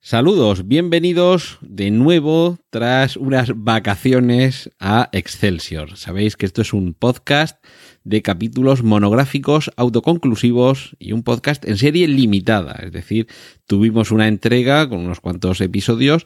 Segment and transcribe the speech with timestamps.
[0.00, 5.96] Saludos, bienvenidos de nuevo tras unas vacaciones a Excelsior.
[5.96, 7.64] Sabéis que esto es un podcast
[8.04, 12.78] de capítulos monográficos autoconclusivos y un podcast en serie limitada.
[12.84, 13.26] Es decir,
[13.66, 16.24] tuvimos una entrega con unos cuantos episodios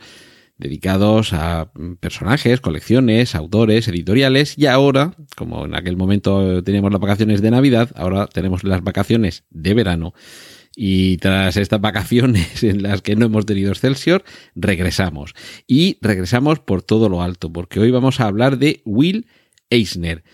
[0.58, 7.40] dedicados a personajes, colecciones, autores, editoriales y ahora, como en aquel momento teníamos las vacaciones
[7.40, 10.12] de Navidad, ahora tenemos las vacaciones de verano
[10.76, 14.24] y tras estas vacaciones en las que no hemos tenido Excelsior,
[14.54, 15.34] regresamos.
[15.66, 19.26] Y regresamos por todo lo alto, porque hoy vamos a hablar de Will
[19.68, 20.24] Eisner.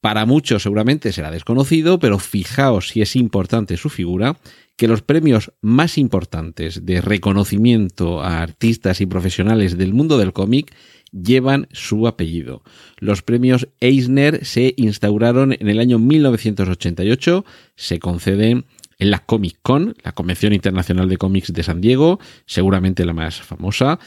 [0.00, 4.40] Para muchos seguramente será desconocido, pero fijaos si es importante su figura,
[4.76, 10.74] que los premios más importantes de reconocimiento a artistas y profesionales del mundo del cómic
[11.12, 12.64] llevan su apellido.
[12.98, 17.44] Los premios Eisner se instauraron en el año 1988,
[17.76, 18.64] se conceden
[19.02, 23.40] en la Comic Con, la Convención Internacional de Cómics de San Diego, seguramente la más
[23.40, 23.98] famosa.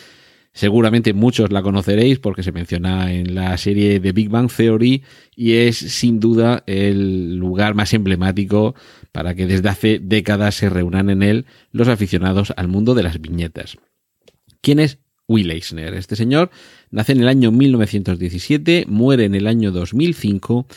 [0.53, 5.03] Seguramente muchos la conoceréis porque se menciona en la serie de Big Bang Theory
[5.35, 8.73] y es sin duda el lugar más emblemático
[9.11, 13.19] para que desde hace décadas se reúnan en él los aficionados al mundo de las
[13.19, 13.77] viñetas.
[14.61, 15.93] ¿Quién es Will Eisner?
[15.93, 16.51] Este señor
[16.89, 20.67] nace en el año 1917, muere en el año 2005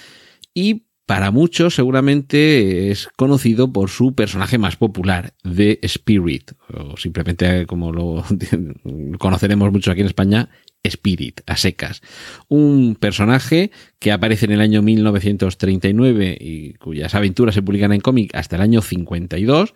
[0.55, 7.65] y para muchos seguramente es conocido por su personaje más popular, The Spirit, o simplemente
[7.65, 8.23] como lo
[9.19, 10.51] conoceremos mucho aquí en España,
[10.85, 12.03] Spirit, a secas.
[12.49, 18.35] Un personaje que aparece en el año 1939 y cuyas aventuras se publican en cómic
[18.35, 19.73] hasta el año 52,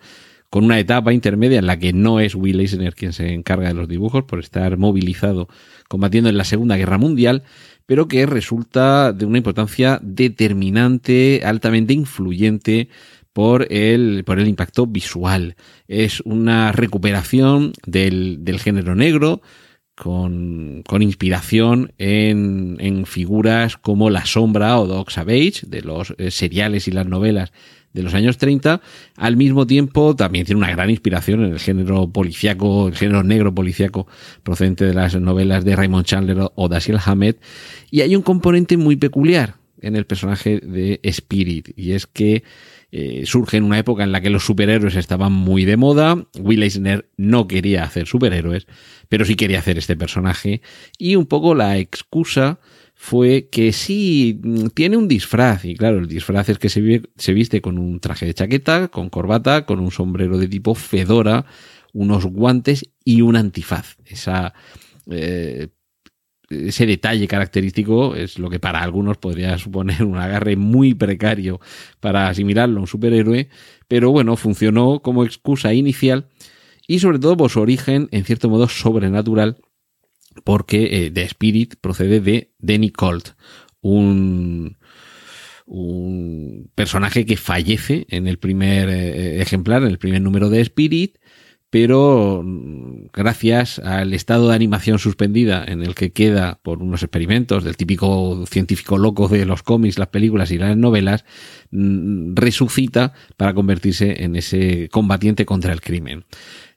[0.51, 3.73] con una etapa intermedia en la que no es Will Eisner quien se encarga de
[3.73, 5.47] los dibujos por estar movilizado
[5.87, 7.41] combatiendo en la Segunda Guerra Mundial,
[7.85, 12.89] pero que resulta de una importancia determinante, altamente influyente
[13.33, 15.55] por el, por el impacto visual.
[15.87, 19.41] Es una recuperación del, del género negro,
[19.95, 26.31] con, con, inspiración en, en, figuras como La Sombra o Dog Savage, de los eh,
[26.31, 27.51] seriales y las novelas
[27.93, 28.81] de los años 30,
[29.15, 33.53] al mismo tiempo también tiene una gran inspiración en el género policiaco, el género negro
[33.53, 34.07] policiaco
[34.43, 37.39] procedente de las novelas de Raymond Chandler o Dashiell Hammett,
[37.91, 42.43] y hay un componente muy peculiar en el personaje de Spirit, y es que
[42.95, 46.61] eh, surge en una época en la que los superhéroes estaban muy de moda, Will
[46.61, 48.67] Eisner no quería hacer superhéroes,
[49.09, 50.61] pero sí quería hacer este personaje,
[50.99, 52.59] y un poco la excusa
[52.93, 57.61] fue que sí, mm, tiene un disfraz, y claro, el disfraz es que se, viste
[57.61, 61.47] con un traje de chaqueta, con corbata, con un sombrero de tipo fedora,
[61.93, 63.97] unos guantes y un antifaz.
[64.05, 64.53] Esa,
[65.09, 65.69] eh,
[66.67, 71.59] ese detalle característico es lo que para algunos podría suponer un agarre muy precario
[71.99, 73.49] para asimilarlo a un superhéroe,
[73.87, 76.27] pero bueno, funcionó como excusa inicial
[76.87, 79.57] y sobre todo por su origen, en cierto modo, sobrenatural
[80.43, 83.29] porque eh, The Spirit procede de Danny Colt,
[83.81, 84.77] un,
[85.65, 91.17] un personaje que fallece en el primer eh, ejemplar, en el primer número de Spirit,
[91.73, 97.63] pero mm, gracias al estado de animación suspendida en el que queda por unos experimentos
[97.63, 101.25] del típico científico loco de los cómics, las películas y las novelas,
[101.71, 106.25] mm, resucita para convertirse en ese combatiente contra el crimen.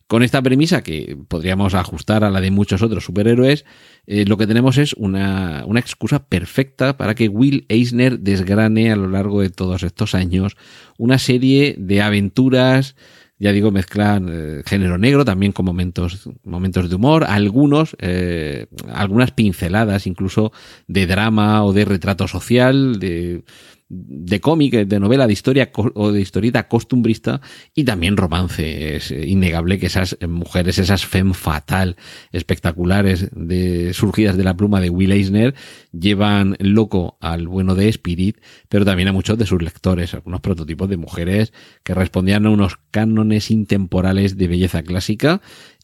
[0.07, 3.67] Con esta premisa, que podríamos ajustar a la de muchos otros superhéroes,
[4.07, 8.97] eh, lo que tenemos es una, una, excusa perfecta para que Will Eisner desgrane a
[8.97, 10.57] lo largo de todos estos años
[10.97, 12.97] una serie de aventuras,
[13.38, 19.30] ya digo, mezclan eh, género negro también con momentos, momentos de humor, algunos, eh, algunas
[19.30, 20.52] pinceladas incluso
[20.86, 23.44] de drama o de retrato social, de
[23.88, 27.41] de cómic, de novela, de historia o de historieta costumbrista
[27.74, 28.97] y también romance.
[28.97, 31.97] Es innegable que esas mujeres, esas femme fatal
[32.33, 35.54] espectaculares de, surgidas de la pluma de Will Eisner
[35.92, 38.38] llevan loco al bueno de Spirit,
[38.68, 41.53] pero también a muchos de sus lectores, algunos prototipos de mujeres
[41.84, 45.41] que respondían a unos cánones intemporales de belleza clásica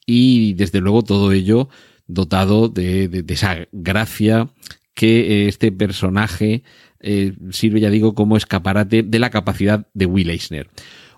[0.07, 1.69] y desde luego todo ello
[2.09, 4.51] dotado de, de esa gracia
[4.95, 6.63] que este personaje
[7.01, 10.69] eh, sirve, ya digo, como escaparate de la capacidad de Will Eisner.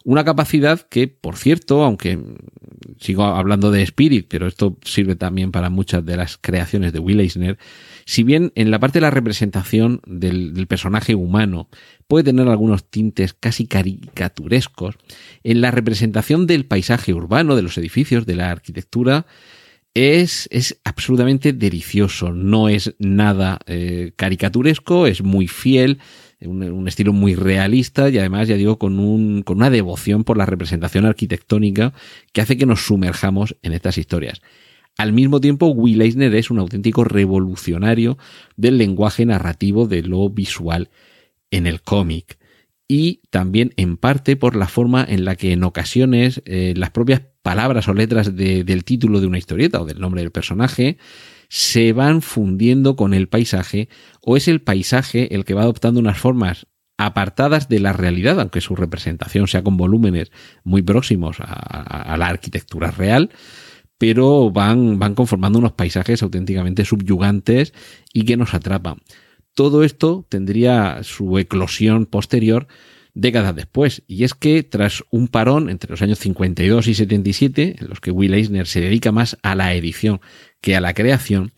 [0.05, 2.19] Una capacidad que, por cierto, aunque
[3.01, 7.21] sigo hablando de Spirit, pero esto sirve también para muchas de las creaciones de Will
[7.21, 7.59] Eisner,
[8.05, 11.69] si bien en la parte de la representación del, personaje humano
[12.07, 14.97] puede tener algunos tintes casi caricaturescos,
[15.43, 19.27] en la representación del paisaje urbano, de los edificios, de la arquitectura,
[19.95, 26.01] es, es absolutamente delicioso, no es nada eh, caricaturesco, es muy fiel,
[26.41, 30.47] un, estilo muy realista y además, ya digo, con, un, con una devoción por la
[30.47, 31.95] representación arquitectónica
[32.33, 34.43] que hace que nos sumerjamos en estas historias.
[34.97, 38.19] Al mismo tiempo, Will Eisner es un auténtico revolucionario
[38.57, 40.91] del lenguaje narrativo de lo visual
[41.51, 42.39] en el cómic.
[42.87, 47.23] Y también en parte por la forma en la que en ocasiones eh, las propias
[47.45, 50.97] palabras o letras del título de una historieta o del nombre del personaje
[51.51, 53.91] se van fundiendo con el paisaje
[54.23, 58.63] o es el paisaje el que va adoptando unas formas apartadas de la realidad, aunque
[58.63, 60.33] su representación sea con volúmenes
[60.65, 63.29] muy próximos a la arquitectura real,
[63.99, 67.75] pero van, van conformando unos paisajes auténticamente subyugantes
[68.15, 69.03] y que nos atrapan.
[69.53, 72.69] Todo esto tendría su eclosión posterior
[73.15, 77.89] décadas después, y es que tras un parón entre los años 52 y 77, en
[77.89, 80.21] los que Will Eisner se dedica más a la edición
[80.61, 81.53] que a la creación,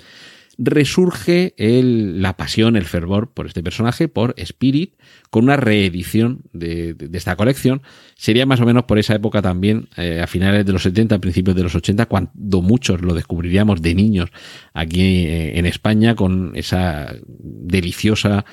[0.58, 4.94] resurge la pasión, el fervor por este personaje, por Spirit,
[5.30, 7.82] con una reedición de, esta colección.
[8.16, 11.56] Sería más o menos por esa época también, eh, a finales de los 70, principios
[11.56, 14.30] de los 80, cuando muchos lo descubriríamos de niños
[14.72, 18.44] aquí eh, en España con esa deliciosa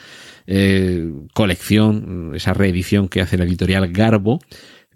[0.48, 4.40] eh, colección, esa reedición que hace la editorial Garbo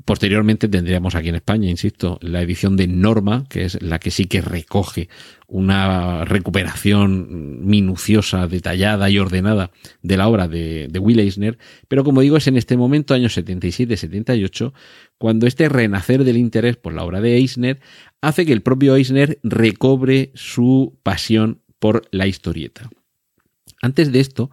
[0.06, 4.26] Posteriormente tendríamos aquí en España, insisto, la edición de Norma, que es la que sí
[4.26, 5.10] que recoge
[5.48, 9.72] una recuperación minuciosa, detallada y ordenada
[10.02, 11.58] de la obra de, Will Eisner,
[11.88, 14.72] pero como digo, es en este momento, años 77-78,
[15.18, 17.80] cuando este renacer del interés por la obra de Eisner
[18.22, 22.90] hace que el propio Eisner recobre su pasión por la historieta.
[23.82, 24.52] Antes de esto,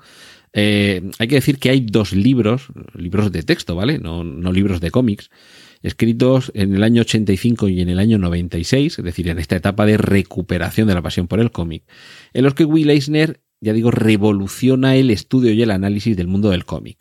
[0.55, 3.99] eh, hay que decir que hay dos libros, libros de texto, ¿vale?
[3.99, 5.31] No, no libros de cómics,
[5.83, 9.85] escritos en el año 85 y en el año 96, es decir, en esta etapa
[9.85, 11.83] de recuperación de la pasión por el cómic,
[12.33, 16.51] en los que Will Eisner, ya digo, revoluciona el estudio y el análisis del mundo
[16.51, 16.99] del cómic.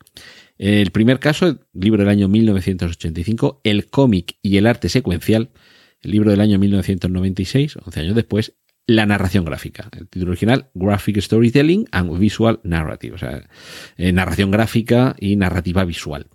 [0.58, 5.50] El primer caso, libro del año 1985, El cómic y el arte secuencial,
[6.00, 8.54] el libro del año 1996, 11 años después,
[8.86, 9.88] la narración gráfica.
[9.92, 13.48] El título original, Graphic Storytelling and Visual Narrative, o sea,
[13.96, 16.26] eh, narración gráfica y narrativa visual.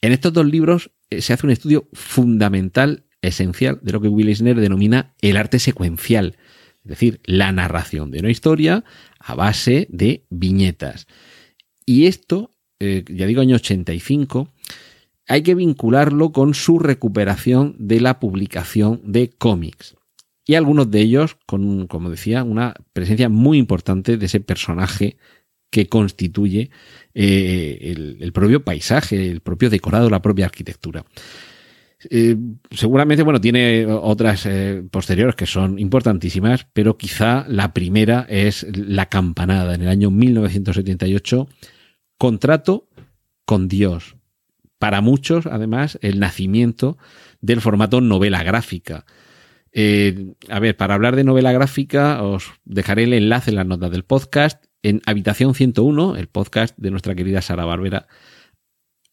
[0.00, 4.28] En estos dos libros eh, se hace un estudio fundamental, esencial, de lo que Will
[4.28, 6.36] Eisner denomina el arte secuencial,
[6.84, 8.84] es decir, la narración de una historia
[9.18, 11.06] a base de viñetas.
[11.86, 12.50] Y esto,
[12.80, 14.52] eh, ya digo, año 85,
[15.26, 19.96] hay que vincularlo con su recuperación de la publicación de cómics
[20.46, 25.16] y algunos de ellos con, como decía, una presencia muy importante de ese personaje
[25.70, 26.70] que constituye
[27.14, 31.04] eh, el, propio paisaje, el propio decorado, la propia arquitectura.
[32.10, 32.36] Eh,
[32.70, 39.06] seguramente, bueno, tiene otras eh, posteriores que son importantísimas, pero quizá la primera es La
[39.06, 41.48] Campanada, en el año 1978,
[42.18, 42.88] Contrato
[43.44, 44.16] con Dios.
[44.78, 46.98] Para muchos, además, el nacimiento
[47.40, 49.06] del formato novela gráfica
[49.74, 53.90] eh, a ver, para hablar de novela gráfica, os dejaré el enlace en las notas
[53.90, 54.64] del podcast.
[54.82, 58.06] En Habitación 101, el podcast de nuestra querida Sara Barbera,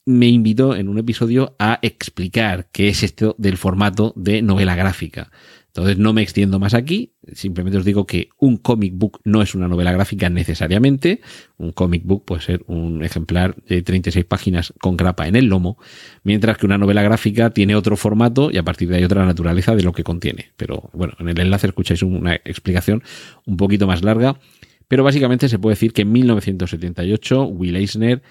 [0.05, 5.31] me invitó en un episodio a explicar qué es esto del formato de novela gráfica.
[5.71, 9.55] Entonces no me extiendo más aquí, simplemente os digo que un comic book no es
[9.55, 11.21] una novela gráfica necesariamente,
[11.55, 15.77] un comic book puede ser un ejemplar de 36 páginas con grapa en el lomo,
[16.23, 19.73] mientras que una novela gráfica tiene otro formato y a partir de ahí otra naturaleza
[19.73, 20.51] de lo que contiene.
[20.57, 23.01] Pero bueno, en el enlace escucháis una explicación
[23.45, 24.41] un poquito más larga,
[24.89, 28.21] pero básicamente se puede decir que en 1978 Will Eisner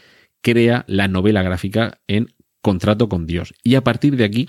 [0.43, 3.55] crea la novela gráfica en Contrato con Dios.
[3.63, 4.47] Y a partir de aquí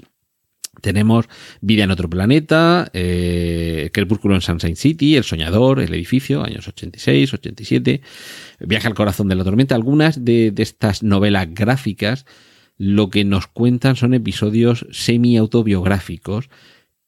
[0.80, 1.28] tenemos
[1.60, 7.34] Vida en otro planeta, eh, Crepúsculo en Sunshine City, El Soñador, El Edificio, años 86,
[7.34, 8.02] 87,
[8.62, 9.76] Viaje al Corazón de la Tormenta.
[9.76, 12.26] Algunas de, estas novelas gráficas
[12.78, 16.50] lo que nos cuentan son episodios semi-autobiográficos,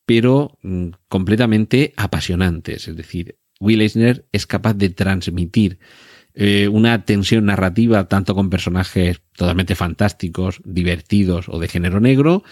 [0.06, 2.88] pero mm, completamente apasionantes.
[2.88, 5.80] Es decir, Will Eisner es capaz de transmitir
[6.36, 12.44] eh, una tensión narrativa tanto con personajes totalmente fantásticos, divertidos o de género negro,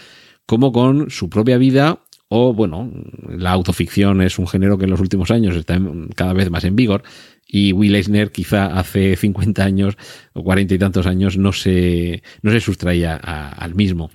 [0.46, 2.90] como con su propia vida o, bueno,
[3.28, 5.78] la autoficción es un género que en los últimos años está
[6.16, 7.02] cada vez más en vigor
[7.46, 9.98] y Will Eisner quizá hace 50 años
[10.32, 14.10] o 40 y tantos años no se, no se sustraía al mismo.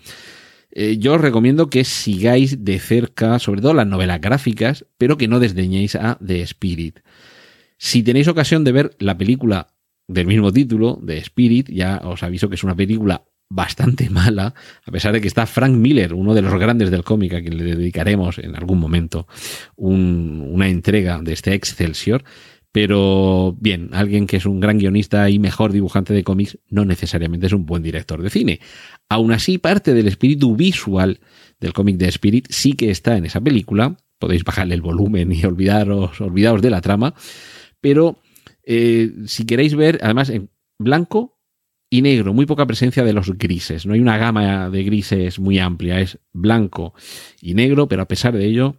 [0.72, 5.28] Eh, yo os recomiendo que sigáis de cerca, sobre todo las novelas gráficas, pero que
[5.28, 7.02] no desdeñéis a The Spirit.
[7.78, 9.76] Si tenéis ocasión de ver la película
[10.08, 14.54] del mismo título, The Spirit, ya os aviso que es una película bastante mala,
[14.86, 17.58] a pesar de que está Frank Miller, uno de los grandes del cómic, a quien
[17.58, 19.28] le dedicaremos en algún momento
[19.76, 22.24] una entrega de este Excelsior.
[22.72, 27.48] Pero bien, alguien que es un gran guionista y mejor dibujante de cómics no necesariamente
[27.48, 28.60] es un buen director de cine.
[29.10, 31.20] Aún así, parte del espíritu visual
[31.60, 33.98] del cómic de Spirit sí que está en esa película.
[34.20, 37.16] Podéis bajarle el volumen y olvidaros, olvidaros de la trama.
[37.82, 38.20] Pero
[38.64, 41.37] eh, si queréis ver, además en blanco
[41.90, 43.86] y negro, muy poca presencia de los grises.
[43.86, 46.94] No hay una gama de grises muy amplia, es blanco
[47.42, 48.76] y negro, pero a pesar de ello,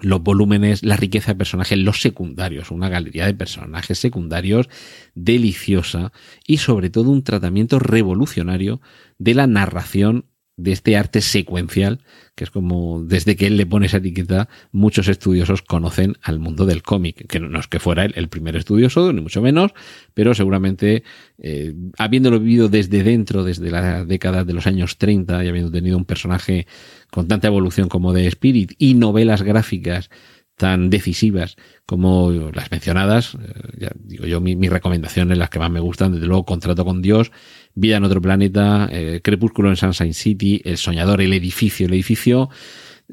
[0.00, 4.68] los volúmenes, la riqueza de personajes, los secundarios, una galería de personajes secundarios
[5.14, 6.12] deliciosa
[6.46, 8.80] y sobre todo un tratamiento revolucionario
[9.18, 12.00] de la narración de este arte secuencial,
[12.34, 16.66] que es como desde que él le pone esa etiqueta, muchos estudiosos conocen al mundo
[16.66, 19.72] del cómic, que no es que fuera él el primer estudioso, ni mucho menos,
[20.14, 21.04] pero seguramente
[21.38, 25.96] eh, habiéndolo vivido desde dentro, desde la década de los años 30 y habiendo tenido
[25.96, 26.66] un personaje
[27.10, 30.10] con tanta evolución como de Spirit y novelas gráficas
[30.56, 31.56] tan decisivas
[31.86, 36.12] como las mencionadas, eh, ya digo yo, mi, mis recomendaciones, las que más me gustan,
[36.12, 37.32] desde luego Contrato con Dios,
[37.74, 42.50] Vida en otro planeta, eh, Crepúsculo en Sunshine City, El Soñador, El Edificio, El Edificio,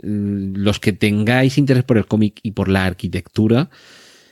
[0.04, 3.70] mm, los que tengáis interés por el cómic y por la arquitectura,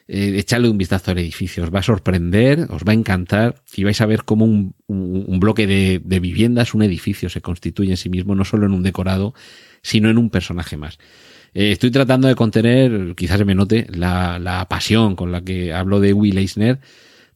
[0.10, 3.84] eh, echarle un vistazo al edificio, os va a sorprender, os va a encantar y
[3.84, 7.98] vais a ver cómo un, un, bloque de, de, viviendas, un edificio se constituye en
[7.98, 9.34] sí mismo, no solo en un decorado,
[9.82, 10.98] sino en un personaje más.
[11.58, 16.00] Eh, estoy tratando de contener, quizás se me note, la, pasión con la que hablo
[16.00, 16.80] de Will Eisner,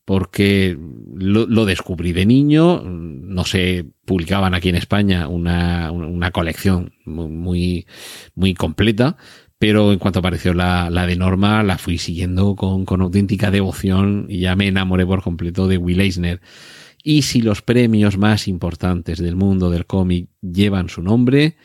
[0.06, 0.78] porque
[1.16, 7.88] lo, descubrí de niño, no se publicaban aquí en España una, una colección muy,
[8.36, 9.18] muy completa,
[9.58, 14.28] pero en cuanto apareció la, la de Norma, la fui siguiendo con, con, auténtica devoción
[14.30, 16.42] y ya me enamoré por completo de Will Eisner.
[17.04, 21.56] Y si los premios más importantes del mundo del cómic llevan su nombre,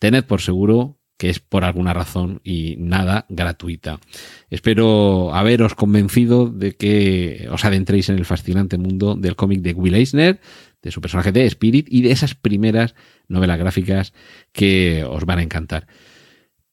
[0.00, 4.00] tened por seguro que es por alguna razón y nada gratuita.
[4.48, 9.96] Espero haberos convencido de que os adentréis en el fascinante mundo del cómic de Will
[9.96, 10.40] Eisner,
[10.80, 12.94] de su personaje de Spirit y de esas primeras
[13.28, 14.14] novelas gráficas
[14.52, 15.88] que os van a encantar.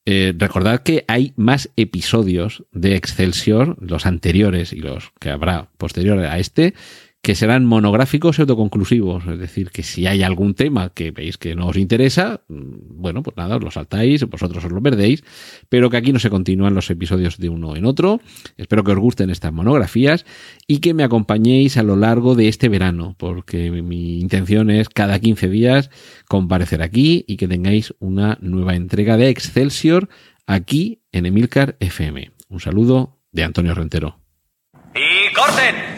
[0.06, 6.24] Eh, recordad que hay más episodios de Excelsior, los anteriores y los que habrá posteriores
[6.24, 6.72] a este,
[7.28, 9.26] que serán monográficos y autoconclusivos.
[9.26, 13.22] Es decir, que si hay algún tema que veis que no os interesa, mm, bueno,
[13.22, 15.22] pues nada, os lo saltáis, vosotros os lo perdéis,
[15.68, 18.22] pero que aquí no se continúan los episodios de uno en otro.
[18.56, 20.24] Espero que os gusten estas monografías
[20.66, 25.18] y que me acompañéis a lo largo de este verano, porque mi intención es cada
[25.18, 25.90] 15 días
[26.28, 30.08] comparecer aquí y que tengáis una nueva entrega de Excelsior
[30.46, 32.30] aquí en Emilcar FM.
[32.48, 34.18] Un saludo de Antonio Rentero.
[34.94, 35.97] ¡Y corten!